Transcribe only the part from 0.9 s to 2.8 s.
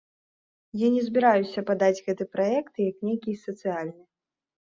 не збіраюся падаць гэты праект